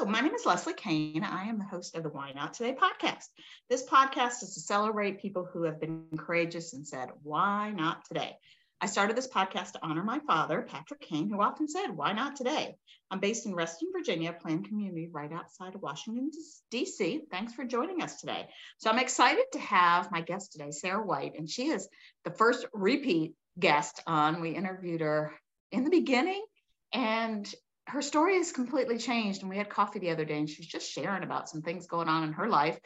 [0.00, 1.22] Hello, my name is Leslie Kane.
[1.22, 3.26] I am the host of the Why Not Today podcast.
[3.68, 8.38] This podcast is to celebrate people who have been courageous and said, Why not today?
[8.80, 12.34] I started this podcast to honor my father, Patrick Kane, who often said, Why not
[12.34, 12.76] today?
[13.10, 16.30] I'm based in Reston, Virginia, planned community right outside of Washington,
[16.70, 17.24] D.C.
[17.30, 18.48] Thanks for joining us today.
[18.78, 21.86] So I'm excited to have my guest today, Sarah White, and she is
[22.24, 24.40] the first repeat guest on.
[24.40, 25.34] We interviewed her
[25.70, 26.42] in the beginning,
[26.94, 27.46] and
[27.90, 29.42] her story has completely changed.
[29.42, 32.08] And we had coffee the other day, and she's just sharing about some things going
[32.08, 32.78] on in her life.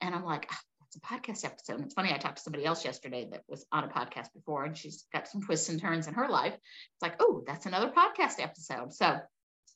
[0.00, 0.50] And I'm like,
[0.86, 1.76] it's a podcast episode.
[1.76, 4.64] And it's funny, I talked to somebody else yesterday that was on a podcast before,
[4.64, 6.54] and she's got some twists and turns in her life.
[6.54, 8.92] It's like, oh, that's another podcast episode.
[8.92, 9.18] So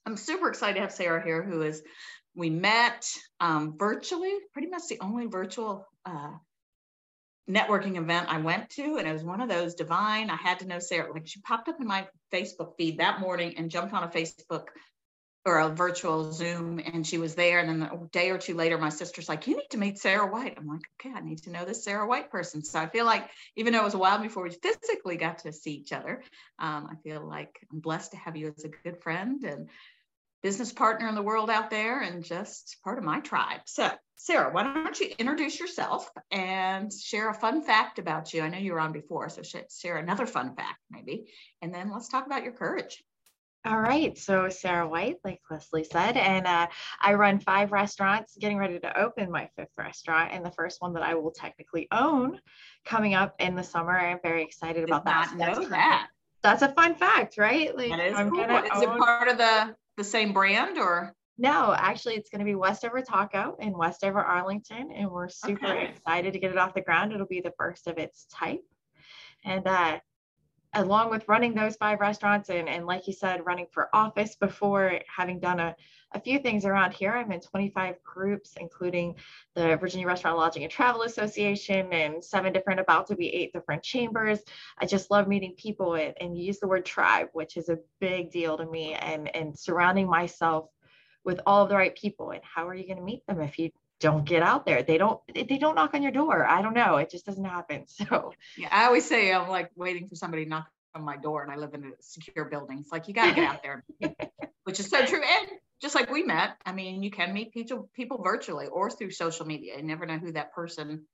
[0.05, 1.83] I'm super excited to have Sarah here, who is,
[2.35, 3.09] we met
[3.41, 6.33] um, virtually, pretty much the only virtual uh,
[7.49, 10.31] networking event I went to, and it was one of those divine.
[10.31, 11.13] I had to know Sarah.
[11.13, 14.67] Like she popped up in my Facebook feed that morning and jumped on a Facebook
[15.47, 17.61] or a virtual Zoom and she was there.
[17.61, 20.27] And then a day or two later, my sister's like, You need to meet Sarah
[20.27, 20.59] White.
[20.59, 22.65] I'm like, Okay, I need to know this Sarah White person.
[22.65, 25.53] So I feel like, even though it was a while before we physically got to
[25.53, 26.25] see each other,
[26.59, 29.69] um, I feel like I'm blessed to have you as a good friend and
[30.47, 33.63] business partner in the world out there and just part of my tribe.
[33.65, 38.43] So, Sarah, why don't you introduce yourself and share a fun fact about you?
[38.43, 41.27] I know you were on before, so share another fun fact maybe.
[41.63, 43.03] And then let's talk about your courage.
[43.65, 44.17] All right.
[44.17, 46.69] So, Sarah White, like Leslie said, and uh,
[47.03, 50.93] I run five restaurants, getting ready to open my fifth restaurant, and the first one
[50.93, 52.39] that I will technically own
[52.85, 53.99] coming up in the summer.
[53.99, 55.35] I'm very excited Did about that.
[55.37, 56.09] Know that's, that.
[56.45, 57.77] That's a fun fact, right?
[57.77, 58.45] Like, that is I'm cool.
[58.45, 61.15] Is it part of the the same brand or?
[61.39, 65.89] No, actually, it's going to be Westover Taco in Westover, Arlington, and we're super okay.
[65.89, 67.13] excited to get it off the ground.
[67.13, 68.65] It'll be the first of its type,
[69.45, 69.99] and uh,
[70.77, 75.01] along with running those five restaurants and, and like you said, running for office before
[75.15, 75.75] having done a,
[76.17, 77.13] a few things around here.
[77.13, 79.17] I'm in 25 groups, including
[79.55, 83.83] the Virginia Restaurant Lodging and Travel Association and seven different, about to be eight different
[83.83, 84.41] chambers.
[84.79, 88.31] I just love meeting people and, and use the word tribe, which is a big
[88.31, 90.69] deal to me and, and surrounding myself
[91.25, 92.31] with all of the right people.
[92.31, 94.83] And how are you going to meet them if you don't get out there.
[94.83, 96.47] They don't they don't knock on your door.
[96.47, 96.97] I don't know.
[96.97, 97.87] It just doesn't happen.
[97.97, 101.43] So yeah, I always say I'm like waiting for somebody to knock on my door
[101.43, 102.81] and I live in a secure building.
[102.81, 103.85] It's like you gotta get out there,
[104.65, 105.23] which is so true.
[105.23, 105.49] And
[105.81, 109.47] just like we met, I mean, you can meet people people virtually or through social
[109.47, 109.77] media.
[109.77, 111.07] You never know who that person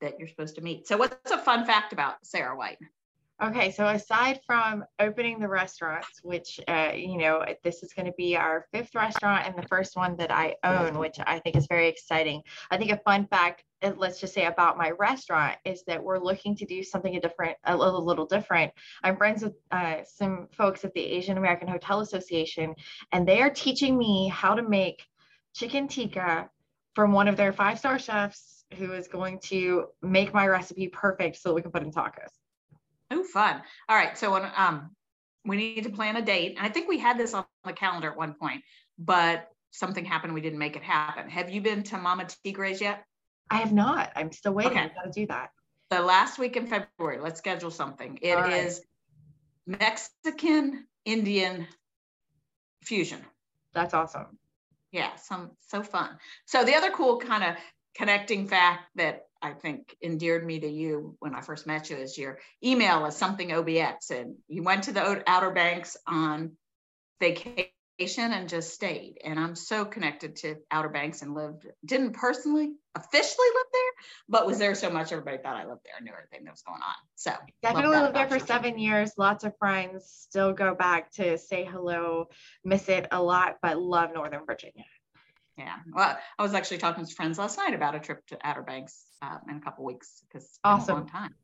[0.00, 0.86] that you're supposed to meet.
[0.86, 2.78] So what's a fun fact about Sarah White?
[3.40, 8.14] Okay, so aside from opening the restaurants, which, uh, you know, this is going to
[8.18, 11.68] be our fifth restaurant and the first one that I own, which I think is
[11.68, 12.42] very exciting.
[12.72, 16.18] I think a fun fact, uh, let's just say about my restaurant, is that we're
[16.18, 18.72] looking to do something a different, a little, little different.
[19.04, 22.74] I'm friends with uh, some folks at the Asian American Hotel Association,
[23.12, 25.04] and they are teaching me how to make
[25.54, 26.50] chicken tikka
[26.96, 31.36] from one of their five star chefs who is going to make my recipe perfect
[31.36, 32.32] so we can put in tacos.
[33.10, 33.62] Oh, fun.
[33.88, 34.16] All right.
[34.16, 34.90] So um,
[35.44, 36.56] we need to plan a date.
[36.56, 38.62] And I think we had this on the calendar at one point,
[38.98, 40.34] but something happened.
[40.34, 41.28] We didn't make it happen.
[41.30, 43.04] Have you been to Mama Tigre's yet?
[43.50, 44.12] I have not.
[44.14, 44.72] I'm still waiting.
[44.72, 44.82] Okay.
[44.82, 45.50] I gotta do that.
[45.90, 48.18] The last week in February, let's schedule something.
[48.20, 48.66] It right.
[48.66, 48.82] is
[49.66, 51.66] Mexican Indian
[52.82, 53.20] fusion.
[53.72, 54.38] That's awesome.
[54.92, 56.18] Yeah, some so fun.
[56.46, 57.56] So the other cool kind of
[57.94, 62.18] connecting fact that I think endeared me to you when I first met you is
[62.18, 64.10] your email is something OBX.
[64.10, 66.52] And you went to the Outer Banks on
[67.20, 69.18] vacation and just stayed.
[69.24, 73.92] And I'm so connected to Outer Banks and lived, didn't personally officially live there,
[74.28, 76.62] but was there so much everybody thought I lived there and knew everything that was
[76.62, 76.94] going on.
[77.14, 77.32] So
[77.62, 79.12] definitely lived there for seven years.
[79.16, 82.28] Lots of friends still go back to say hello,
[82.64, 84.84] miss it a lot, but love Northern Virginia.
[85.58, 85.74] Yeah.
[85.92, 89.04] Well, I was actually talking to friends last night about a trip to Outer Banks
[89.20, 90.94] um, in a couple weeks because it's awesome.
[90.94, 91.34] a long time.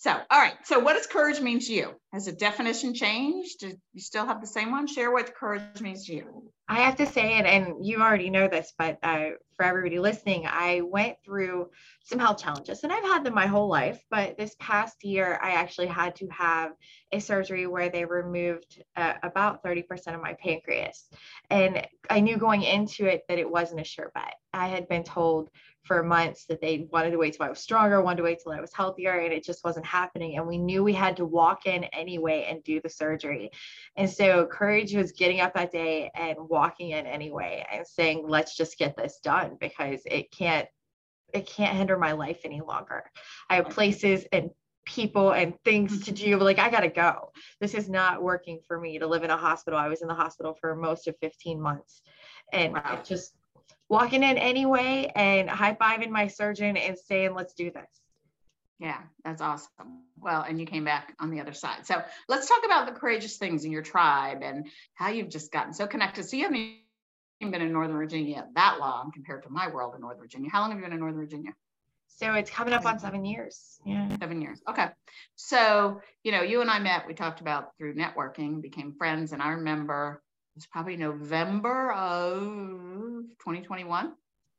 [0.00, 0.54] So, all right.
[0.62, 1.90] So, what does courage mean to you?
[2.12, 3.58] Has the definition changed?
[3.58, 4.86] Do you still have the same one?
[4.86, 6.52] Share what courage means to you.
[6.68, 10.46] I have to say it, and you already know this, but uh, for everybody listening,
[10.46, 11.70] I went through
[12.04, 14.00] some health challenges, and I've had them my whole life.
[14.08, 16.72] But this past year, I actually had to have
[17.10, 21.08] a surgery where they removed uh, about 30% of my pancreas.
[21.50, 24.34] And I knew going into it that it wasn't a sure bet.
[24.52, 25.50] I had been told
[25.88, 28.52] for months that they wanted to wait till I was stronger, wanted to wait till
[28.52, 30.36] I was healthier, and it just wasn't happening.
[30.36, 33.50] And we knew we had to walk in anyway and do the surgery.
[33.96, 38.54] And so courage was getting up that day and walking in anyway and saying, let's
[38.54, 40.68] just get this done because it can't
[41.34, 43.04] it can't hinder my life any longer.
[43.50, 44.50] I have places and
[44.86, 46.38] people and things to do.
[46.38, 47.32] Like, I got to go.
[47.60, 49.78] This is not working for me to live in a hospital.
[49.78, 52.00] I was in the hospital for most of 15 months.
[52.52, 53.02] And wow.
[53.04, 53.34] just
[53.88, 57.88] walking in anyway and high fiving my surgeon and saying, let's do this.
[58.78, 60.04] Yeah, that's awesome.
[60.20, 61.84] Well, and you came back on the other side.
[61.84, 65.72] So let's talk about the courageous things in your tribe and how you've just gotten
[65.72, 66.28] so connected.
[66.28, 66.76] So you haven't
[67.40, 70.50] been in Northern Virginia that long compared to my world in Northern Virginia.
[70.50, 71.52] How long have you been in Northern Virginia?
[72.06, 73.80] So it's coming up on seven years.
[73.84, 74.08] Yeah.
[74.18, 74.60] Seven years.
[74.68, 74.86] Okay.
[75.36, 79.32] So, you know, you and I met, we talked about through networking, became friends.
[79.32, 80.22] And I remember
[80.54, 83.17] it was probably November of
[83.48, 84.12] 2021.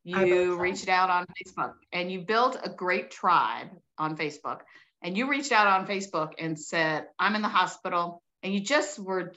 [0.03, 0.55] You so.
[0.55, 4.61] reached out on Facebook and you built a great tribe on Facebook.
[5.03, 8.21] And you reached out on Facebook and said, I'm in the hospital.
[8.41, 9.33] And you just were,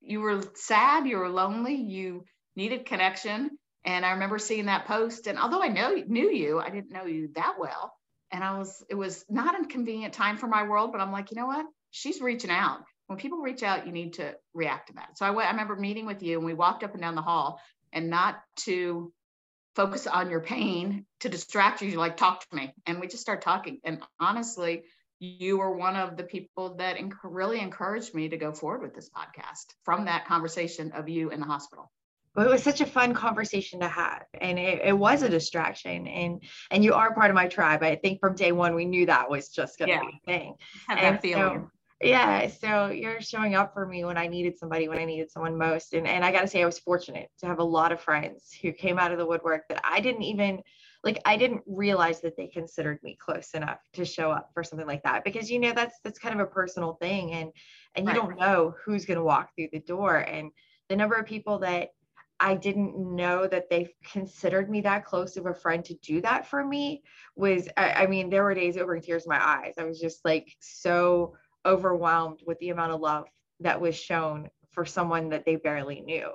[0.00, 2.24] you were sad, you were lonely, you
[2.56, 3.50] needed connection
[3.84, 5.26] and I remember seeing that post.
[5.26, 7.92] And although I know knew you, I didn't know you that well.
[8.32, 11.30] And I was, it was not a convenient time for my world, but I'm like,
[11.30, 11.66] you know what?
[11.90, 12.80] She's reaching out.
[13.06, 15.18] When people reach out, you need to react to that.
[15.18, 17.22] So I, went, I remember meeting with you and we walked up and down the
[17.22, 17.60] hall
[17.92, 19.12] and not to
[19.76, 22.72] focus on your pain to distract you, you like talk to me.
[22.86, 23.80] And we just start talking.
[23.84, 24.84] And honestly,
[25.20, 29.10] you were one of the people that really encouraged me to go forward with this
[29.10, 31.90] podcast from that conversation of you in the hospital
[32.34, 36.06] but it was such a fun conversation to have and it, it, was a distraction
[36.06, 39.06] and and you are part of my tribe i think from day one we knew
[39.06, 40.00] that was just gonna yeah.
[40.00, 40.54] be a thing
[40.88, 41.42] Have and that feeling.
[41.42, 41.70] So,
[42.00, 45.56] yeah so you're showing up for me when i needed somebody when i needed someone
[45.56, 48.52] most and, and i gotta say i was fortunate to have a lot of friends
[48.62, 50.60] who came out of the woodwork that i didn't even
[51.04, 54.88] like i didn't realize that they considered me close enough to show up for something
[54.88, 57.50] like that because you know that's that's kind of a personal thing and
[57.96, 58.16] and you right.
[58.16, 60.50] don't know who's going to walk through the door and
[60.88, 61.90] the number of people that
[62.40, 66.46] I didn't know that they considered me that close of a friend to do that
[66.46, 67.02] for me
[67.36, 69.74] was, I, I mean, there were days over tears in my eyes.
[69.76, 71.34] I was just like so
[71.66, 73.26] overwhelmed with the amount of love
[73.60, 76.30] that was shown for someone that they barely knew.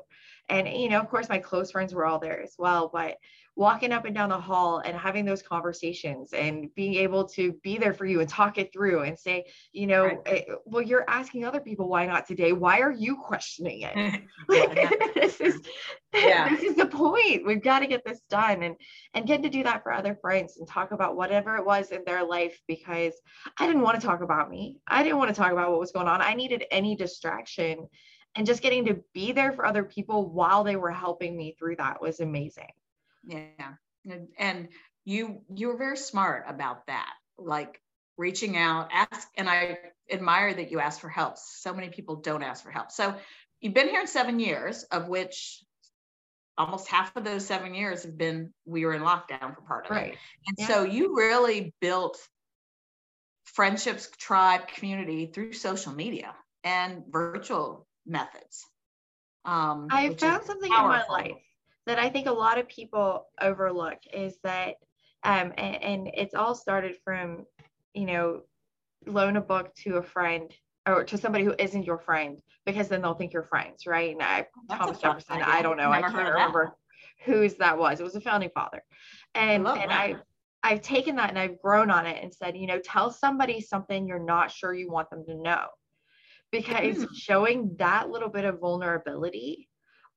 [0.49, 3.17] And, you know, of course, my close friends were all there as well, but
[3.55, 7.77] walking up and down the hall and having those conversations and being able to be
[7.77, 10.19] there for you and talk it through and say, you know, right.
[10.25, 12.51] Eh, well, you're asking other people why not today.
[12.51, 14.21] Why are you questioning it?
[14.49, 15.61] like, this is
[16.13, 16.49] yeah.
[16.49, 17.45] this is the point.
[17.45, 18.75] We've got to get this done and
[19.13, 22.03] and get to do that for other friends and talk about whatever it was in
[22.05, 23.13] their life because
[23.57, 24.79] I didn't want to talk about me.
[24.87, 26.21] I didn't want to talk about what was going on.
[26.21, 27.87] I needed any distraction
[28.35, 31.77] and just getting to be there for other people while they were helping me through
[31.77, 32.71] that was amazing
[33.27, 34.67] yeah and
[35.05, 37.81] you you were very smart about that like
[38.17, 39.77] reaching out ask and i
[40.11, 43.15] admire that you ask for help so many people don't ask for help so
[43.61, 45.63] you've been here in seven years of which
[46.57, 49.91] almost half of those seven years have been we were in lockdown for part of
[49.91, 50.13] right.
[50.13, 50.17] it
[50.47, 50.67] and yeah.
[50.67, 52.17] so you really built
[53.43, 56.33] friendships tribe community through social media
[56.63, 58.65] and virtual methods
[59.43, 61.15] um, i found something powerful.
[61.15, 61.44] in my life
[61.85, 64.75] that I think a lot of people overlook is that,
[65.23, 67.45] um, and, and it's all started from,
[67.93, 68.41] you know,
[69.05, 70.51] loan a book to a friend
[70.87, 74.11] or to somebody who isn't your friend because then they'll think you're friends, right?
[74.11, 75.47] And I, Thomas Jefferson, idea.
[75.47, 76.75] I don't know, Never I can't remember
[77.23, 77.99] whose that was.
[77.99, 78.83] It was a founding father,
[79.33, 80.15] and and I.
[80.63, 84.07] I've taken that and I've grown on it and said, you know, tell somebody something
[84.07, 85.67] you're not sure you want them to know.
[86.51, 87.07] Because mm.
[87.15, 89.69] showing that little bit of vulnerability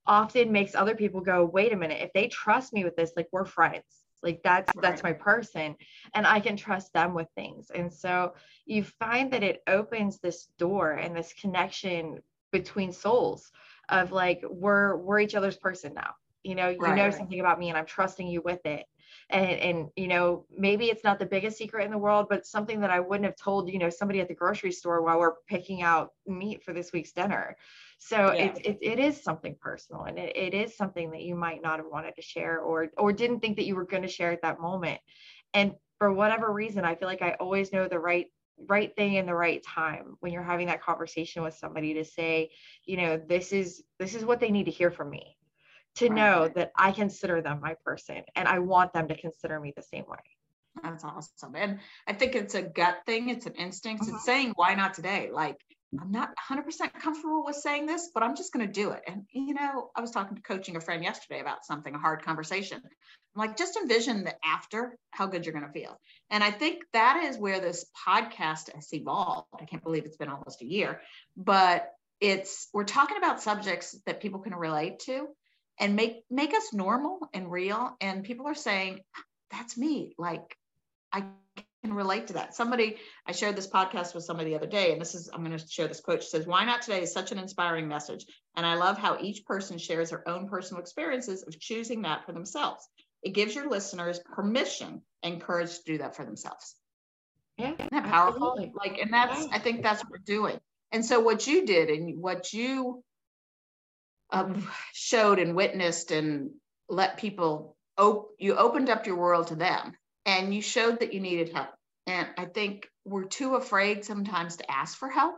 [0.08, 3.29] often makes other people go, wait a minute, if they trust me with this, like
[3.31, 3.84] we're friends.
[4.22, 4.82] Like that's right.
[4.82, 5.77] that's my person
[6.15, 7.70] and I can trust them with things.
[7.70, 8.34] And so
[8.67, 12.19] you find that it opens this door and this connection
[12.50, 13.53] between souls
[13.88, 16.15] of like we're we're each other's person now.
[16.43, 18.86] You know, you right, know something about me and I'm trusting you with it
[19.31, 22.81] and and you know maybe it's not the biggest secret in the world but something
[22.81, 25.82] that i wouldn't have told you know somebody at the grocery store while we're picking
[25.82, 27.56] out meat for this week's dinner.
[27.98, 28.44] So yeah.
[28.44, 31.79] it, it, it is something personal and it, it is something that you might not
[31.79, 34.43] have wanted to share or or didn't think that you were going to share at
[34.43, 35.01] that moment.
[35.55, 38.27] And for whatever reason i feel like i always know the right
[38.69, 42.51] right thing in the right time when you're having that conversation with somebody to say
[42.84, 45.37] you know this is this is what they need to hear from me
[45.97, 46.15] to right.
[46.15, 49.83] know that I consider them my person and I want them to consider me the
[49.83, 50.19] same way.
[50.83, 51.57] That's awesome.
[51.57, 54.05] And I think it's a gut thing, it's an instinct.
[54.05, 54.17] Mm-hmm.
[54.17, 55.31] It's saying, why not today?
[55.33, 55.57] Like,
[55.99, 59.01] I'm not 100% comfortable with saying this, but I'm just going to do it.
[59.07, 62.23] And, you know, I was talking to coaching a friend yesterday about something, a hard
[62.23, 62.83] conversation.
[62.85, 62.91] I'm
[63.35, 65.99] like, just envision the after, how good you're going to feel.
[66.31, 69.49] And I think that is where this podcast has evolved.
[69.59, 71.01] I can't believe it's been almost a year,
[71.37, 71.91] but
[72.21, 75.27] it's, we're talking about subjects that people can relate to
[75.81, 79.01] and make make us normal and real and people are saying
[79.51, 80.56] that's me like
[81.13, 81.25] i
[81.82, 82.55] can relate to that.
[82.55, 85.56] Somebody, I shared this podcast with somebody the other day, and this is, I'm going
[85.56, 86.23] to share this quote.
[86.23, 88.27] She says, Why not today is such an inspiring message.
[88.56, 92.32] And I love how each person shares their own personal experiences of choosing that for
[92.32, 92.87] themselves.
[93.23, 96.75] It gives your listeners permission and courage to do that for themselves.
[97.56, 97.73] Yeah.
[97.73, 98.53] Isn't that powerful?
[98.53, 98.73] Absolutely.
[98.77, 100.58] Like, and that's, I think that's what we're doing.
[100.93, 103.03] And so what you did and what you
[104.31, 106.51] um, showed and witnessed and
[106.89, 109.94] let people, op- you opened up your world to them
[110.27, 111.70] and you showed that you needed help.
[112.06, 115.37] And I think we're too afraid sometimes to ask for help.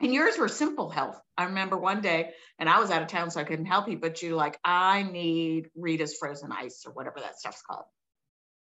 [0.00, 1.16] And yours were simple help.
[1.36, 3.98] I remember one day, and I was out of town, so I couldn't help you,
[3.98, 7.84] but you like, I need Rita's frozen ice or whatever that stuff's called.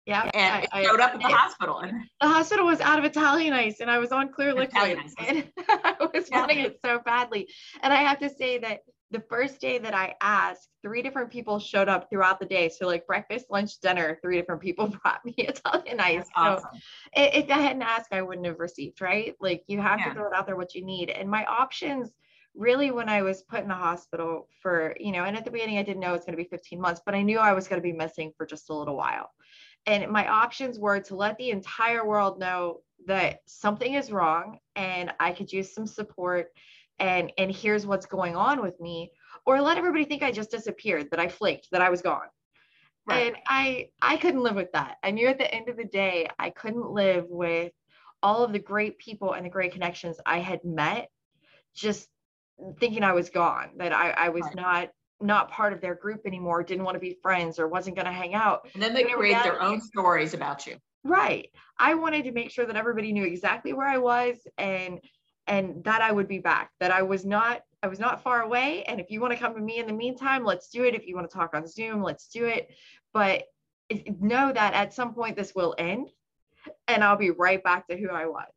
[0.07, 0.29] Yeah.
[0.35, 1.79] And I, showed up at the I, hospital.
[1.79, 4.99] And the hospital was out of Italian ice and I was on clear liquid.
[5.19, 6.41] And I was yeah.
[6.41, 7.49] wanting it so badly.
[7.81, 11.59] And I have to say that the first day that I asked, three different people
[11.59, 12.69] showed up throughout the day.
[12.69, 16.29] So like breakfast, lunch, dinner, three different people brought me Italian ice.
[16.37, 16.69] Awesome.
[16.73, 16.81] So
[17.15, 19.35] if I hadn't asked, I wouldn't have received, right?
[19.41, 20.09] Like you have yeah.
[20.09, 21.11] to throw it out there what you need.
[21.11, 22.13] And my options
[22.55, 25.79] really when I was put in the hospital for, you know, and at the beginning
[25.79, 27.81] I didn't know it's going to be 15 months, but I knew I was going
[27.81, 29.31] to be missing for just a little while.
[29.87, 35.13] And my options were to let the entire world know that something is wrong and
[35.19, 36.53] I could use some support
[37.01, 39.11] and and here's what's going on with me
[39.47, 42.29] or let everybody think I just disappeared, that I flaked, that I was gone.
[43.07, 43.29] Right.
[43.29, 44.99] And I I couldn't live with that.
[45.03, 47.73] I knew at the end of the day I couldn't live with
[48.23, 51.09] all of the great people and the great connections I had met
[51.75, 52.07] just
[52.79, 54.57] thinking I was gone, that I, I was right.
[54.57, 54.89] not
[55.23, 58.13] not part of their group anymore, didn't want to be friends or wasn't going to
[58.13, 58.67] hang out.
[58.73, 60.77] And then they create their own stories about you.
[61.05, 61.51] Right.
[61.79, 64.99] I wanted to make sure that everybody knew exactly where I was and
[65.47, 68.83] and that I would be back, that I was not I was not far away
[68.85, 70.95] and if you want to come to me in the meantime, let's do it.
[70.95, 72.71] If you want to talk on Zoom, let's do it.
[73.15, 73.45] But
[74.21, 76.09] know that at some point this will end
[76.87, 78.53] and I'll be right back to who I was.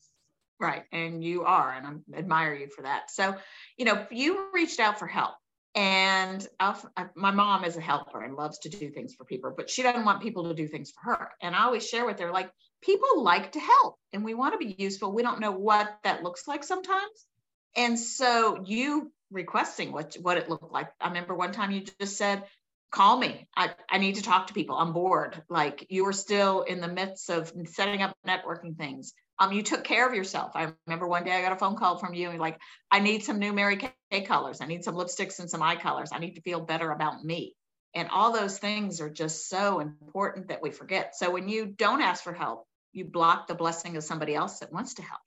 [0.59, 0.83] Right.
[0.91, 3.11] And you are, and I admire you for that.
[3.11, 3.35] So,
[3.77, 5.35] you know, you reached out for help
[5.75, 6.47] and
[7.15, 10.05] my mom is a helper and loves to do things for people but she doesn't
[10.05, 11.29] want people to do things for her.
[11.41, 12.51] And i always share with her like
[12.81, 15.11] people like to help and we want to be useful.
[15.11, 17.25] We don't know what that looks like sometimes.
[17.75, 20.89] And so you requesting what what it looked like.
[21.01, 22.43] I remember one time you just said
[22.91, 23.47] call me.
[23.57, 24.77] I, I need to talk to people.
[24.77, 25.41] I'm bored.
[25.49, 29.83] Like you were still in the midst of setting up networking things um, you took
[29.83, 30.51] care of yourself.
[30.55, 32.59] I remember one day I got a phone call from you and like,
[32.91, 34.61] I need some new Mary Kay colors.
[34.61, 36.09] I need some lipsticks and some eye colors.
[36.11, 37.55] I need to feel better about me.
[37.95, 41.15] And all those things are just so important that we forget.
[41.15, 44.71] So when you don't ask for help, you block the blessing of somebody else that
[44.71, 45.21] wants to help.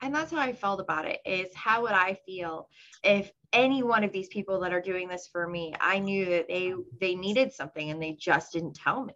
[0.00, 2.68] And that's how I felt about it is how would I feel
[3.04, 6.48] if any one of these people that are doing this for me, I knew that
[6.48, 9.14] they they needed something and they just didn't tell me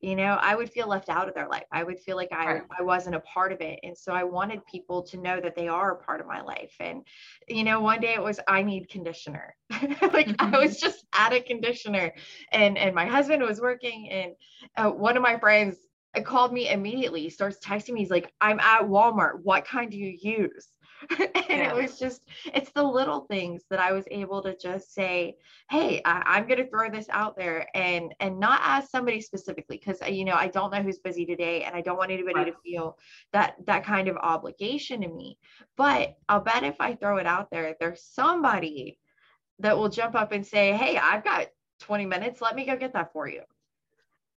[0.00, 2.46] you know i would feel left out of their life i would feel like i,
[2.46, 2.62] right.
[2.78, 5.68] I wasn't a part of it and so i wanted people to know that they
[5.68, 7.02] are a part of my life and
[7.48, 10.54] you know one day it was i need conditioner like mm-hmm.
[10.54, 12.12] i was just at a conditioner
[12.52, 14.32] and and my husband was working and
[14.76, 15.76] uh, one of my friends
[16.24, 19.98] called me immediately he starts texting me he's like i'm at walmart what kind do
[19.98, 20.68] you use
[21.18, 21.70] and yeah.
[21.70, 25.36] it was just it's the little things that i was able to just say
[25.70, 29.78] hey I, am going to throw this out there and and not ask somebody specifically
[29.78, 32.40] because uh, you know i don't know who's busy today and i don't want anybody
[32.40, 32.46] right.
[32.46, 32.98] to feel
[33.32, 35.38] that that kind of obligation to me
[35.76, 38.98] but i'll bet if i throw it out there there's somebody
[39.58, 41.46] that will jump up and say hey i've got
[41.80, 43.40] 20 minutes let me go get that for you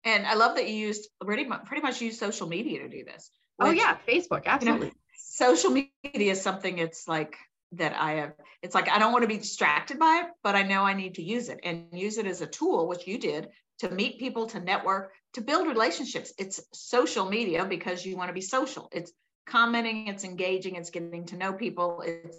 [0.04, 3.04] and i love that you used pretty much pretty much use social media to do
[3.04, 5.01] this oh, which, oh yeah facebook absolutely you know,
[5.32, 7.36] social media is something it's like
[7.72, 10.62] that I have, it's like I don't want to be distracted by it, but I
[10.62, 13.48] know I need to use it and use it as a tool, which you did
[13.78, 16.34] to meet people, to network, to build relationships.
[16.38, 18.90] It's social media because you want to be social.
[18.92, 19.10] It's
[19.46, 22.36] commenting, it's engaging, it's getting to know people, it's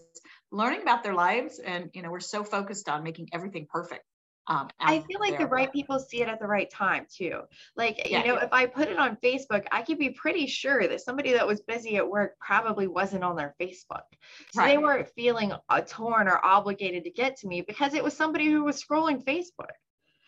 [0.52, 1.58] learning about their lives.
[1.58, 4.04] And, you know, we're so focused on making everything perfect.
[4.48, 7.42] Um, I feel like the right people see it at the right time too.
[7.78, 8.46] Like, yeah, you know, yeah.
[8.46, 11.62] if I put it on Facebook, I could be pretty sure that somebody that was
[11.62, 14.04] busy at work probably wasn't on their Facebook.
[14.52, 14.68] So right.
[14.68, 18.48] they weren't feeling uh, torn or obligated to get to me because it was somebody
[18.48, 19.72] who was scrolling Facebook.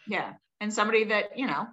[0.08, 0.34] Yeah.
[0.62, 1.68] And somebody that, you know,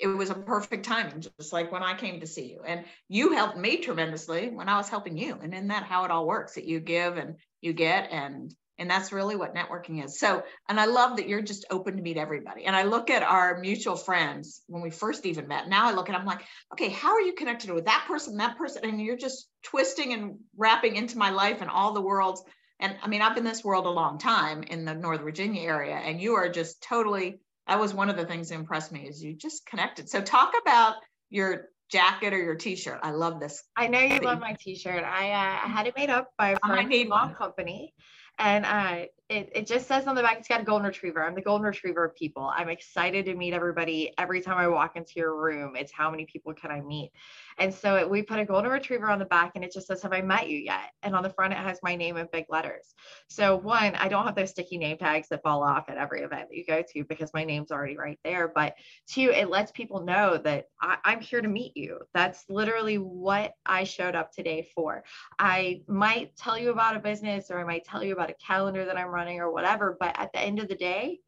[0.00, 2.62] it was a perfect timing, just like when I came to see you.
[2.66, 5.38] And you helped me tremendously when I was helping you.
[5.40, 8.90] And isn't that how it all works that you give and you get and and
[8.90, 10.18] that's really what networking is.
[10.18, 12.64] So, and I love that you're just open to meet everybody.
[12.64, 15.68] And I look at our mutual friends when we first even met.
[15.68, 18.58] Now I look at, I'm like, okay, how are you connected with that person, that
[18.58, 18.84] person?
[18.84, 22.42] And you're just twisting and wrapping into my life and all the worlds.
[22.80, 25.62] And I mean, I've been in this world a long time in the Northern Virginia
[25.62, 27.38] area, and you are just totally,
[27.68, 30.08] that was one of the things that impressed me is you just connected.
[30.08, 30.96] So talk about
[31.30, 32.98] your jacket or your t-shirt.
[33.02, 33.62] I love this.
[33.76, 35.04] I know you love my t-shirt.
[35.04, 37.94] I uh, had it made up by a friend mom company.
[38.38, 41.24] And uh, it, it just says on the back, it's got a golden retriever.
[41.24, 42.52] I'm the golden retriever of people.
[42.54, 45.76] I'm excited to meet everybody every time I walk into your room.
[45.76, 47.10] It's how many people can I meet?
[47.56, 50.02] And so it, we put a golden retriever on the back and it just says,
[50.02, 50.90] Have I met you yet?
[51.02, 52.94] And on the front, it has my name in big letters.
[53.28, 56.50] So, one, I don't have those sticky name tags that fall off at every event
[56.50, 58.52] that you go to because my name's already right there.
[58.54, 58.74] But
[59.06, 62.00] two, it lets people know that I, I'm here to meet you.
[62.12, 65.02] That's literally what I showed up today for.
[65.38, 68.84] I might tell you about a business or I might tell you about a calendar
[68.84, 69.96] that I'm running or whatever.
[69.98, 71.20] But at the end of the day,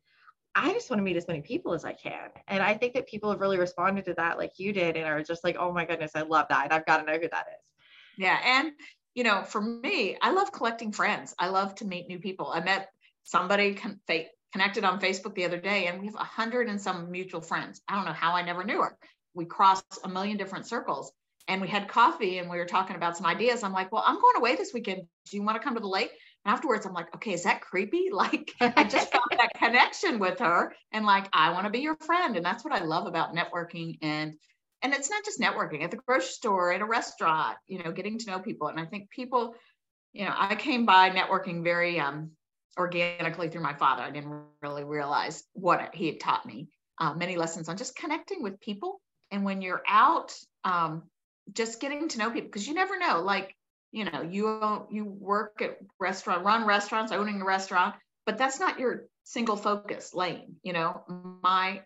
[0.54, 2.30] I just want to meet as many people as I can.
[2.48, 5.22] And I think that people have really responded to that like you did and are
[5.22, 6.64] just like, oh my goodness, I love that.
[6.64, 7.64] And I've got to know who that is.
[8.16, 8.38] Yeah.
[8.42, 8.72] And,
[9.14, 11.34] you know, for me, I love collecting friends.
[11.38, 12.50] I love to meet new people.
[12.50, 12.88] I met
[13.24, 14.00] somebody con-
[14.52, 17.82] connected on Facebook the other day and we have a hundred and some mutual friends.
[17.86, 18.96] I don't know how I never knew her.
[19.34, 21.12] We crossed a million different circles
[21.48, 23.62] and we had coffee and we were talking about some ideas.
[23.62, 25.02] I'm like, well, I'm going away this weekend.
[25.30, 26.10] Do you want to come to the lake?
[26.46, 28.08] Afterwards i'm like okay is that creepy?
[28.12, 31.96] Like i just found that connection with her and like i want to be your
[31.96, 34.34] friend and that's what i love about networking and
[34.82, 38.18] and it's not just networking at the grocery store at a restaurant you know getting
[38.18, 39.54] to know people and i think people
[40.12, 42.30] you know i came by networking very um
[42.78, 44.02] organically through my father.
[44.02, 48.42] I didn't really realize what he had taught me uh, many lessons on just connecting
[48.42, 49.00] with people
[49.30, 50.34] and when you're out
[50.64, 51.04] um,
[51.52, 53.54] just getting to know people because you never know like
[53.92, 58.78] you know you you work at restaurant run restaurants owning a restaurant but that's not
[58.78, 61.02] your single focus lane you know?
[61.42, 61.82] My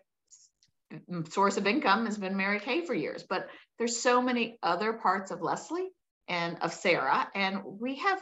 [1.29, 5.31] source of income has been mary kay for years but there's so many other parts
[5.31, 5.89] of leslie
[6.27, 8.21] and of sarah and we have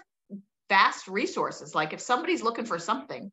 [0.70, 1.74] vast resources.
[1.74, 3.32] Like if somebody's looking for something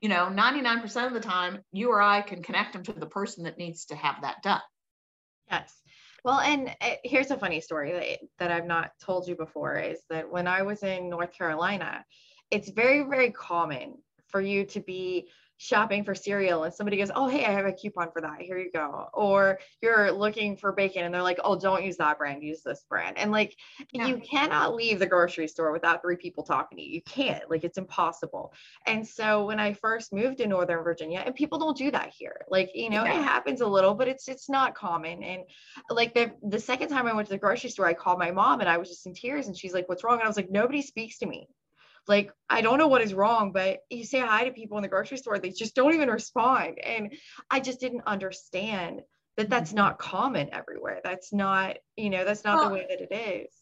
[0.00, 3.44] you know 99% of the time you or i can connect them to the person
[3.44, 4.60] that needs to have that done.
[5.50, 5.81] Yes
[6.24, 10.00] well, and uh, here's a funny story that, that I've not told you before is
[10.10, 12.04] that when I was in North Carolina,
[12.50, 13.94] it's very, very common
[14.28, 15.28] for you to be
[15.62, 18.40] shopping for cereal and somebody goes, Oh, hey, I have a coupon for that.
[18.40, 19.08] Here you go.
[19.14, 22.84] Or you're looking for bacon and they're like, Oh, don't use that brand, use this
[22.88, 23.16] brand.
[23.16, 23.56] And like,
[23.92, 24.06] yeah.
[24.06, 26.94] you cannot leave the grocery store without three people talking to you.
[26.94, 28.52] You can't, like, it's impossible.
[28.86, 32.44] And so when I first moved to Northern Virginia, and people don't do that here,
[32.50, 33.20] like, you know, yeah.
[33.20, 35.22] it happens a little, but it's, it's not common.
[35.22, 35.42] And
[35.90, 38.58] like the, the second time I went to the grocery store, I called my mom
[38.58, 40.14] and I was just in tears and she's like, What's wrong?
[40.14, 41.48] And I was like, Nobody speaks to me.
[42.08, 44.88] Like, I don't know what is wrong, but you say hi to people in the
[44.88, 46.78] grocery store, they just don't even respond.
[46.84, 47.12] And
[47.50, 49.02] I just didn't understand
[49.36, 49.78] that that's mm-hmm.
[49.78, 51.00] not common everywhere.
[51.04, 53.52] That's not, you know, that's not well, the way that it is.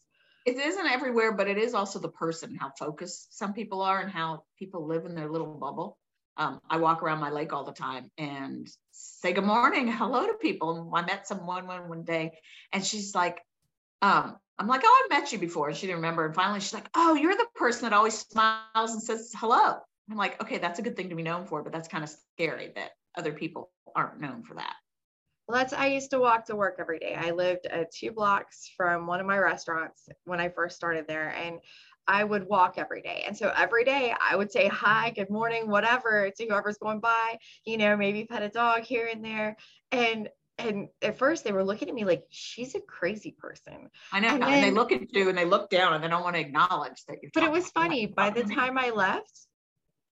[0.46, 4.10] It isn't everywhere, but it is also the person, how focused some people are and
[4.10, 5.98] how people live in their little bubble.
[6.36, 10.34] Um, I walk around my lake all the time and say good morning, hello to
[10.34, 10.90] people.
[10.94, 12.38] I met someone one one day,
[12.72, 13.42] and she's like,
[14.00, 15.68] um, I'm like, oh, I've met you before.
[15.68, 16.26] And she didn't remember.
[16.26, 19.78] And finally, she's like, oh, you're the person that always smiles and says hello.
[20.10, 22.10] I'm like, okay, that's a good thing to be known for, but that's kind of
[22.10, 24.74] scary that other people aren't known for that.
[25.48, 27.14] Well, that's I used to walk to work every day.
[27.18, 31.30] I lived at two blocks from one of my restaurants when I first started there,
[31.30, 31.58] and
[32.06, 33.24] I would walk every day.
[33.26, 37.38] And so every day I would say hi, good morning, whatever to whoever's going by,
[37.64, 39.56] you know, maybe pet a dog here and there.
[39.90, 40.28] And
[40.66, 43.90] and at first they were looking at me like she's a crazy person.
[44.12, 46.08] I know, and, then, and they look at you and they look down and they
[46.08, 47.30] don't want to acknowledge that you're.
[47.34, 48.06] But it was funny.
[48.06, 49.46] By the time I left,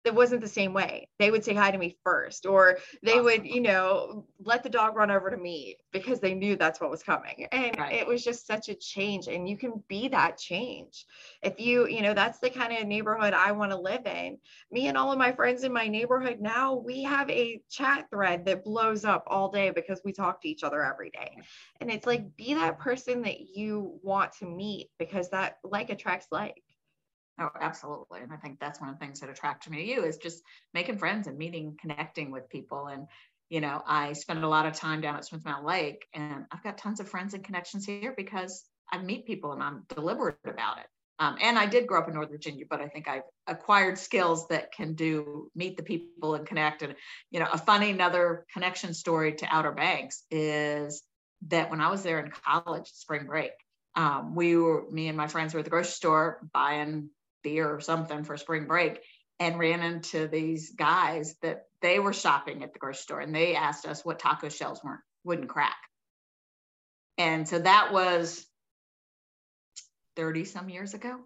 [0.04, 1.08] it wasn't the same way.
[1.18, 3.24] They would say hi to me first, or they awesome.
[3.24, 6.90] would, you know, let the dog run over to me because they knew that's what
[6.90, 7.46] was coming.
[7.52, 7.94] And right.
[7.94, 9.28] it was just such a change.
[9.28, 11.06] And you can be that change.
[11.42, 14.38] If you, you know, that's the kind of neighborhood I want to live in.
[14.70, 18.44] Me and all of my friends in my neighborhood now, we have a chat thread
[18.44, 21.38] that blows up all day because we talk to each other every day.
[21.80, 26.26] And it's like, be that person that you want to meet because that like attracts
[26.30, 26.62] like.
[27.38, 28.20] Oh, absolutely.
[28.20, 30.42] And I think that's one of the things that attracted me to you is just
[30.72, 32.86] making friends and meeting, connecting with people.
[32.86, 33.08] And,
[33.48, 36.62] you know, I spend a lot of time down at Smith Mountain Lake and I've
[36.62, 40.78] got tons of friends and connections here because I meet people and I'm deliberate about
[40.78, 40.86] it.
[41.18, 44.48] Um, and I did grow up in Northern Virginia, but I think I've acquired skills
[44.48, 46.82] that can do meet the people and connect.
[46.82, 46.94] And,
[47.30, 51.02] you know, a funny another connection story to Outer Banks is
[51.48, 53.52] that when I was there in college, spring break,
[53.96, 57.10] um, we were, me and my friends were at the grocery store buying
[57.44, 59.00] beer or something for spring break
[59.38, 63.54] and ran into these guys that they were shopping at the grocery store and they
[63.54, 65.76] asked us what taco shells weren't wouldn't crack.
[67.18, 68.46] And so that was
[70.16, 71.18] 30 some years ago.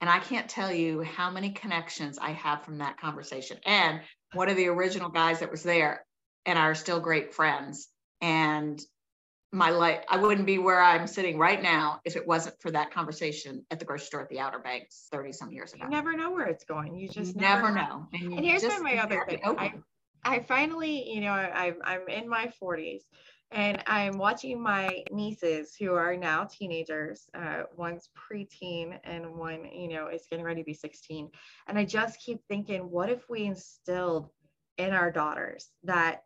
[0.00, 3.58] And I can't tell you how many connections I have from that conversation.
[3.64, 4.00] And
[4.34, 6.04] one of the original guys that was there
[6.44, 7.88] and are still great friends.
[8.20, 8.78] And
[9.56, 12.92] my life, I wouldn't be where I'm sitting right now if it wasn't for that
[12.92, 15.84] conversation at the grocery store at the Outer Banks 30 some years ago.
[15.84, 16.94] You never know where it's going.
[16.94, 18.06] You just never, never know.
[18.12, 19.40] And, you and here's just- my other thing.
[19.44, 19.74] I,
[20.24, 23.02] I finally, you know, I, I'm in my 40s
[23.52, 27.26] and I'm watching my nieces who are now teenagers.
[27.32, 31.30] Uh, one's preteen and one, you know, is getting ready to be 16.
[31.68, 34.28] And I just keep thinking, what if we instilled
[34.78, 36.24] in our daughters that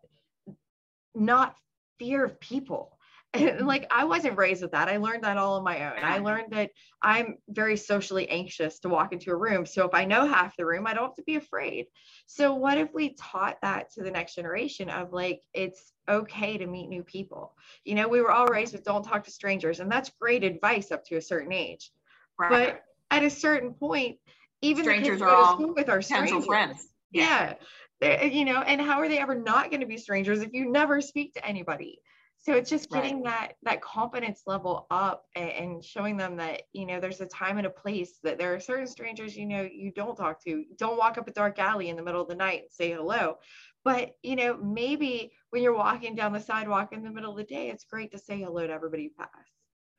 [1.14, 1.54] not
[1.98, 2.96] fear of people?
[3.32, 3.66] And mm-hmm.
[3.66, 4.88] like I wasn't raised with that.
[4.88, 6.02] I learned that all on my own.
[6.02, 6.70] I learned that
[7.02, 9.66] I'm very socially anxious to walk into a room.
[9.66, 11.86] So if I know half the room, I don't have to be afraid.
[12.26, 16.66] So what if we taught that to the next generation of like it's okay to
[16.66, 17.54] meet new people?
[17.84, 20.90] You know, we were all raised with don't talk to strangers, and that's great advice
[20.90, 21.92] up to a certain age.
[22.38, 22.50] Right.
[22.50, 24.18] But at a certain point,
[24.62, 26.46] even Strangers are all school with strangers.
[26.46, 26.88] friends.
[27.12, 27.54] Yeah.
[28.00, 30.70] They're- you know, and how are they ever not going to be strangers if you
[30.70, 32.00] never speak to anybody?
[32.42, 33.02] So it's just Right.
[33.02, 37.26] getting that that confidence level up and, and showing them that you know there's a
[37.26, 40.64] time and a place that there are certain strangers you know you don't talk to.
[40.76, 43.38] Don't walk up a dark alley in the middle of the night and say hello.
[43.84, 47.44] But you know maybe when you're walking down the sidewalk in the middle of the
[47.44, 49.30] day, it's great to say hello to everybody you pass.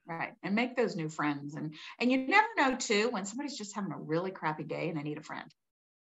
[0.06, 0.34] Right.
[0.44, 1.56] And make those new friends.
[1.56, 4.98] And and you never know too when somebody's just having a really crappy day and
[4.98, 5.54] they need a friend.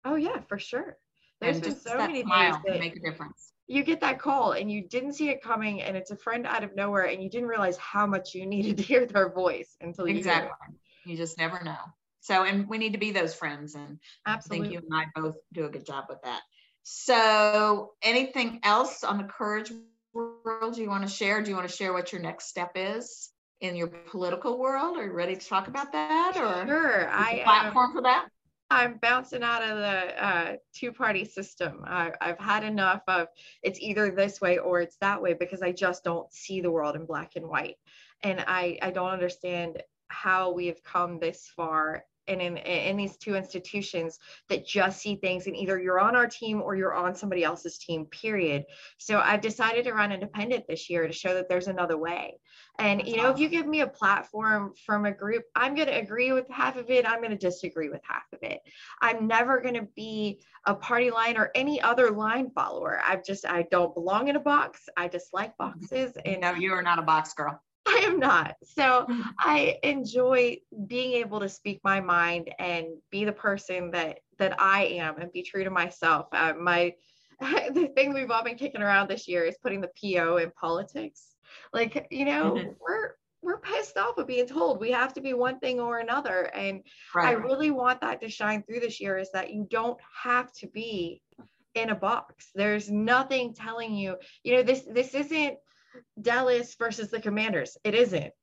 [0.05, 0.97] Oh yeah, for sure.
[1.39, 3.53] There's and just so many can that make a difference.
[3.69, 6.63] You get that call and you didn't see it coming and it's a friend out
[6.63, 10.07] of nowhere and you didn't realize how much you needed to hear their voice until
[10.07, 10.75] you Exactly.
[11.05, 11.77] You just never know.
[12.21, 13.75] So and we need to be those friends.
[13.75, 16.41] And I think you and I both do a good job with that.
[16.83, 19.71] So anything else on the courage
[20.13, 21.41] world you want to share?
[21.41, 23.29] Do you want to share what your next step is
[23.61, 24.97] in your political world?
[24.97, 26.35] Are you ready to talk about that?
[26.35, 27.09] Or Sure.
[27.09, 28.27] I am, platform for that?
[28.71, 31.83] I'm bouncing out of the uh, two party system.
[31.85, 33.27] I, I've had enough of
[33.63, 36.95] it's either this way or it's that way because I just don't see the world
[36.95, 37.77] in black and white.
[38.23, 43.17] And I, I don't understand how we have come this far and in, in these
[43.17, 47.15] two institutions that just see things and either you're on our team or you're on
[47.15, 48.65] somebody else's team, period.
[48.99, 52.39] So I've decided to run independent this year to show that there's another way.
[52.79, 55.97] And you know, if you give me a platform from a group, I'm going to
[55.97, 57.05] agree with half of it.
[57.05, 58.59] I'm going to disagree with half of it.
[59.01, 63.01] I'm never going to be a party line or any other line follower.
[63.05, 64.87] I've just I don't belong in a box.
[64.97, 67.61] I dislike boxes, and No, you are not a box girl.
[67.85, 68.55] I am not.
[68.63, 69.07] So.
[69.39, 74.85] I enjoy being able to speak my mind and be the person that that I
[74.85, 76.27] am and be true to myself.
[76.31, 76.93] Uh, my
[77.39, 81.28] the thing we've all been kicking around this year is putting the PO in politics.
[81.73, 82.75] Like you know, Mhm.
[82.79, 86.43] we're we're pissed off of being told we have to be one thing or another,
[86.53, 86.83] and
[87.15, 89.17] I really want that to shine through this year.
[89.17, 91.21] Is that you don't have to be
[91.75, 92.49] in a box.
[92.55, 94.17] There's nothing telling you.
[94.43, 95.57] You know this this isn't
[96.21, 97.77] Dallas versus the Commanders.
[97.83, 98.33] It isn't.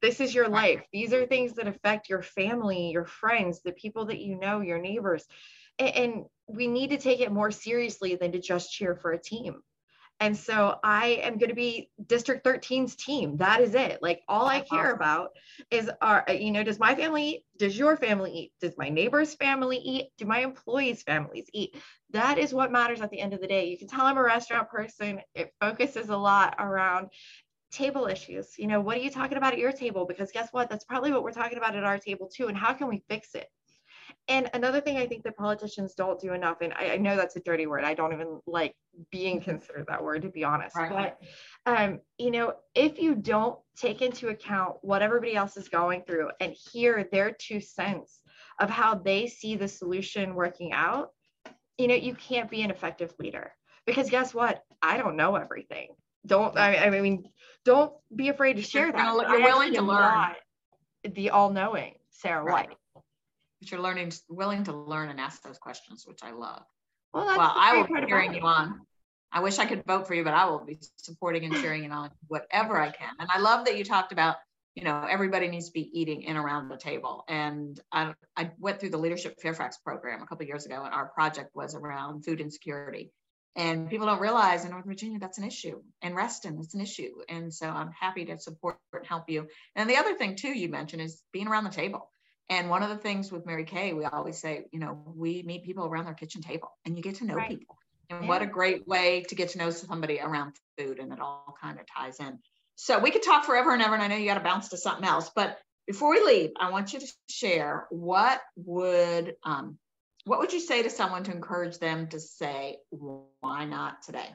[0.00, 0.84] This is your life.
[0.92, 4.80] These are things that affect your family, your friends, the people that you know, your
[4.80, 5.24] neighbors.
[5.78, 9.22] And, and we need to take it more seriously than to just cheer for a
[9.22, 9.62] team.
[10.22, 13.38] And so I am going to be District 13's team.
[13.38, 13.98] That is it.
[14.00, 15.30] Like all I care about
[15.68, 17.44] is are you know, does my family eat?
[17.58, 18.52] Does your family eat?
[18.60, 20.10] Does my neighbor's family eat?
[20.18, 21.74] Do my employees' families eat?
[22.10, 23.66] That is what matters at the end of the day.
[23.66, 25.20] You can tell I'm a restaurant person.
[25.34, 27.08] It focuses a lot around
[27.72, 28.56] table issues.
[28.58, 30.06] You know, what are you talking about at your table?
[30.06, 30.70] Because guess what?
[30.70, 32.46] That's probably what we're talking about at our table too.
[32.46, 33.48] And how can we fix it?
[34.28, 37.34] And another thing I think that politicians don't do enough, and I, I know that's
[37.36, 37.82] a dirty word.
[37.84, 38.74] I don't even like
[39.10, 40.76] being considered that word, to be honest.
[40.76, 41.14] Right.
[41.66, 46.02] But um, you know, if you don't take into account what everybody else is going
[46.06, 48.20] through and hear their two cents
[48.60, 51.10] of how they see the solution working out,
[51.76, 53.52] you know, you can't be an effective leader.
[53.86, 54.62] Because guess what?
[54.80, 55.88] I don't know everything.
[56.26, 57.24] Don't I, I mean,
[57.64, 58.98] don't be afraid to share You're that.
[59.16, 60.36] gonna- you're I willing to learn.
[61.04, 62.68] The all-knowing Sarah Right.
[62.68, 62.78] White.
[63.62, 66.64] But you're learning, willing to learn and ask those questions, which I love.
[67.14, 68.80] Well, that's Well, I will be cheering you on.
[69.30, 71.90] I wish I could vote for you, but I will be supporting and cheering you
[71.90, 73.14] on whatever I can.
[73.20, 74.34] And I love that you talked about,
[74.74, 77.22] you know, everybody needs to be eating in around the table.
[77.28, 80.92] And I, I went through the Leadership Fairfax program a couple of years ago, and
[80.92, 83.12] our project was around food insecurity.
[83.54, 87.12] And people don't realize in North Virginia that's an issue, and Reston it's an issue.
[87.28, 89.46] And so I'm happy to support and help you.
[89.76, 92.10] And the other thing too you mentioned is being around the table.
[92.52, 95.64] And one of the things with Mary Kay, we always say, you know, we meet
[95.64, 97.48] people around their kitchen table, and you get to know Right.
[97.48, 97.78] people.
[98.10, 101.54] And what a great way to get to know somebody around food, and it all
[101.62, 102.38] kind of ties in.
[102.74, 104.76] So we could talk forever and ever, and I know you got to bounce to
[104.76, 105.30] something else.
[105.34, 109.78] But before we leave, I want you to share what would um,
[110.24, 114.28] what would you say to someone to encourage them to say, why not today?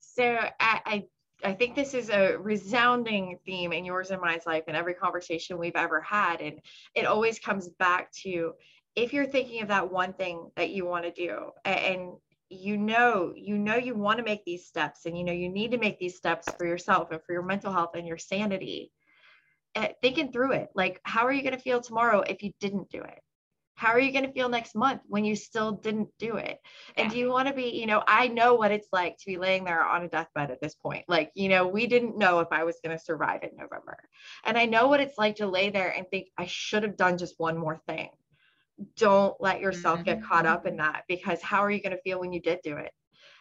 [0.00, 1.04] So I, I
[1.44, 5.58] I think this is a resounding theme in yours and mine's life and every conversation
[5.58, 6.40] we've ever had.
[6.40, 6.60] And
[6.94, 8.52] it always comes back to
[8.94, 12.12] if you're thinking of that one thing that you want to do and
[12.50, 15.70] you know you know you want to make these steps and you know you need
[15.70, 18.92] to make these steps for yourself and for your mental health and your sanity
[19.74, 22.90] uh, thinking through it like how are you going to feel tomorrow if you didn't
[22.90, 23.20] do it
[23.74, 26.58] how are you going to feel next month when you still didn't do it?
[26.96, 27.12] And yeah.
[27.12, 29.64] do you want to be you know i know what it's like to be laying
[29.64, 31.04] there on a deathbed at this point.
[31.08, 33.98] Like you know we didn't know if i was going to survive in november.
[34.44, 37.18] And i know what it's like to lay there and think i should have done
[37.18, 38.10] just one more thing.
[38.96, 40.20] Don't let yourself mm-hmm.
[40.20, 42.60] get caught up in that because how are you going to feel when you did
[42.62, 42.92] do it?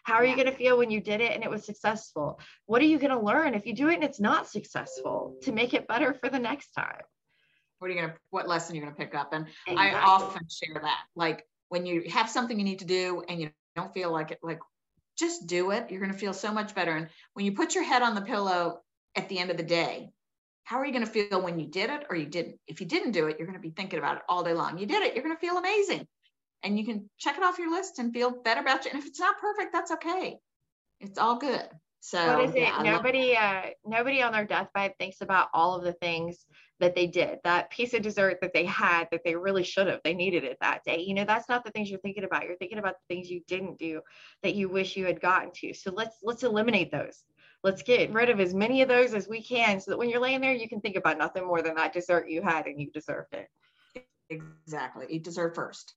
[0.04, 0.32] How are yeah.
[0.32, 2.39] you going to feel when you did it and it was successful?
[2.65, 5.52] What are you going to learn if you do it and it's not successful to
[5.52, 7.02] make it better for the next time
[7.82, 9.98] what are you going to what lesson you're to pick up and exactly.
[9.98, 13.50] i often share that like when you have something you need to do and you
[13.76, 14.60] don't feel like it like
[15.17, 17.84] just do it you're going to feel so much better and when you put your
[17.84, 18.80] head on the pillow
[19.15, 20.12] at the end of the day
[20.63, 22.58] how are you going to feel when you did it or you didn't?
[22.67, 24.78] If you didn't do it you're going to be thinking about it all day long.
[24.78, 26.08] You did it you're going to feel amazing
[26.63, 29.08] and you can check it off your list and feel better about you and if
[29.08, 30.38] it's not perfect that's okay.
[31.00, 31.67] It's all good
[32.01, 32.61] so what is it?
[32.61, 36.45] Yeah, nobody, uh, nobody on their deathbed thinks about all of the things
[36.79, 37.37] that they did.
[37.43, 39.99] That piece of dessert that they had that they really should have.
[40.03, 41.01] They needed it that day.
[41.01, 42.45] You know, that's not the things you're thinking about.
[42.45, 44.01] You're thinking about the things you didn't do
[44.41, 45.75] that you wish you had gotten to.
[45.75, 47.23] So let's let's eliminate those.
[47.63, 50.19] Let's get rid of as many of those as we can, so that when you're
[50.19, 52.89] laying there, you can think about nothing more than that dessert you had and you
[52.91, 53.47] deserved it.
[54.31, 55.05] Exactly.
[55.07, 55.93] Eat dessert first.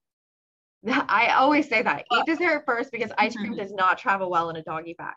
[0.86, 2.04] I always say that.
[2.12, 3.60] Eat dessert first because ice cream mm-hmm.
[3.60, 5.14] does not travel well in a doggy bag.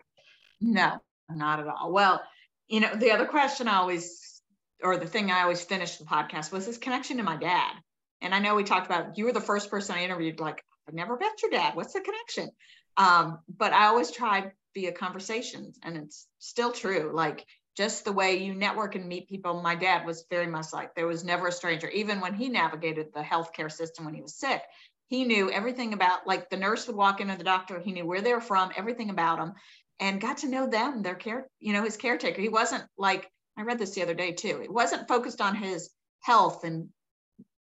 [0.59, 0.97] No,
[1.29, 1.91] not at all.
[1.91, 2.21] Well,
[2.67, 4.41] you know, the other question I always,
[4.83, 7.73] or the thing I always finished the podcast was this connection to my dad.
[8.21, 10.95] And I know we talked about you were the first person I interviewed, like, I've
[10.95, 11.75] never met your dad.
[11.75, 12.49] What's the connection?
[12.97, 17.11] Um, but I always try via conversations, and it's still true.
[17.13, 19.61] Like, just the way you network and meet people.
[19.61, 23.07] My dad was very much like there was never a stranger, even when he navigated
[23.13, 24.61] the healthcare system when he was sick.
[25.09, 28.21] He knew everything about, like, the nurse would walk into the doctor, he knew where
[28.21, 29.53] they were from, everything about them
[29.99, 32.41] and got to know them, their care, you know, his caretaker.
[32.41, 34.61] He wasn't like, I read this the other day too.
[34.63, 35.89] It wasn't focused on his
[36.21, 36.89] health and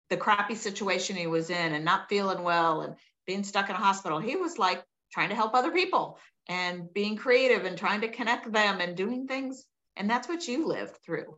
[0.10, 2.96] the crappy situation he was in and not feeling well and
[3.26, 4.20] being stuck in a hospital.
[4.20, 8.52] He was like trying to help other people and being creative and trying to connect
[8.52, 9.66] them and doing things.
[9.96, 11.38] And that's what you lived through.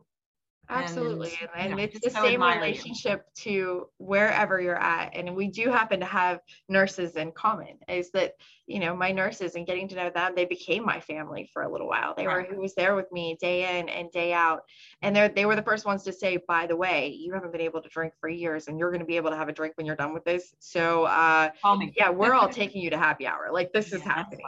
[0.70, 1.32] Absolutely.
[1.56, 5.14] And, and, it's the so same relationship to wherever you're at.
[5.14, 8.34] And we do happen to have nurses in common, is that,
[8.66, 11.72] you know, my nurses and getting to know them, they became my family for a
[11.72, 12.14] little while.
[12.14, 12.48] They right.
[12.48, 14.60] were who was there with me day in and day out.
[15.00, 17.62] And they they were the first ones to say, by the way, you haven't been
[17.62, 19.74] able to drink for years and you're going to be able to have a drink
[19.76, 20.54] when you're done with this.
[20.58, 21.48] So, uh,
[21.96, 23.48] yeah, we're all taking you to happy hour.
[23.52, 24.44] Like this is happening.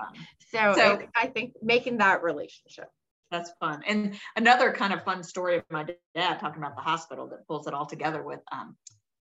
[0.50, 2.88] So, so I think making that relationship
[3.30, 3.82] that's fun.
[3.86, 7.66] And another kind of fun story of my dad talking about the hospital that pulls
[7.66, 8.76] it all together with um,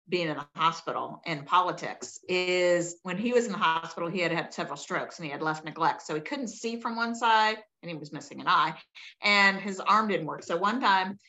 [0.09, 4.31] being in the hospital and politics is when he was in the hospital, he had
[4.31, 6.01] had several strokes and he had left neglect.
[6.01, 8.75] So he couldn't see from one side and he was missing an eye
[9.21, 10.43] and his arm didn't work.
[10.43, 11.19] So one time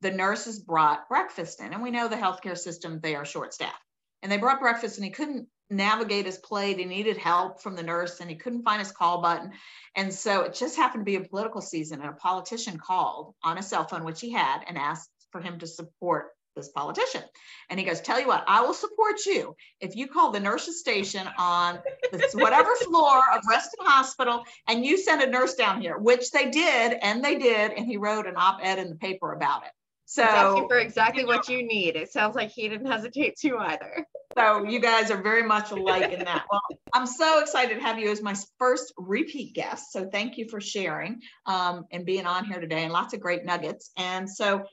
[0.00, 3.76] the nurses brought breakfast in and we know the healthcare system, they are short staffed
[4.22, 6.78] and they brought breakfast and he couldn't navigate his plate.
[6.78, 9.52] He needed help from the nurse and he couldn't find his call button.
[9.96, 13.58] And so it just happened to be a political season and a politician called on
[13.58, 17.22] a cell phone, which he had, and asked for him to support this politician.
[17.68, 20.80] And he goes, Tell you what, I will support you if you call the nurse's
[20.80, 21.78] station on
[22.12, 26.50] this whatever floor of Reston Hospital and you send a nurse down here, which they
[26.50, 27.72] did, and they did.
[27.72, 29.70] And he wrote an op ed in the paper about it.
[30.06, 31.94] So for exactly what you need.
[31.94, 34.04] It sounds like he didn't hesitate to either.
[34.36, 36.46] So you guys are very much alike in that.
[36.50, 36.62] Well,
[36.92, 39.92] I'm so excited to have you as my first repeat guest.
[39.92, 43.44] So thank you for sharing um, and being on here today and lots of great
[43.44, 43.90] nuggets.
[43.96, 44.64] And so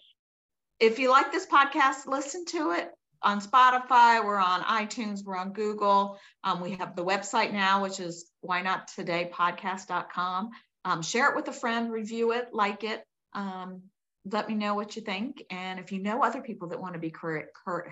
[0.80, 2.90] if you like this podcast, listen to it
[3.24, 6.20] on Spotify, we're on iTunes, we're on Google.
[6.44, 10.52] Um, we have the website now, which is why not today podcast.com.
[10.86, 13.04] Um, share it with a friend, review it, like it.
[13.34, 13.84] Um,
[14.32, 15.44] let me know what you think.
[15.50, 17.50] And if you know other people that want to be cur-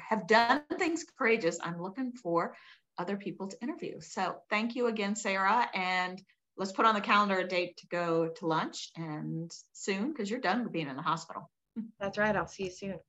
[0.09, 2.55] have done things courageous, I'm looking for
[2.97, 3.99] other people to interview.
[3.99, 5.69] So thank you again, Sarah.
[5.73, 6.21] And
[6.57, 10.39] let's put on the calendar a date to go to lunch and soon because you're
[10.39, 11.49] done with being in the hospital.
[11.99, 12.35] That's right.
[12.35, 12.99] I'll see you soon.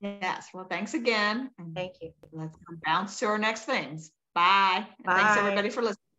[0.00, 0.48] Yes.
[0.52, 1.50] Well, thanks again.
[1.74, 2.12] Thank you.
[2.32, 4.10] Let's bounce to our next things.
[4.34, 4.86] Bye.
[5.04, 5.16] Bye.
[5.16, 6.11] thanks everybody for listening.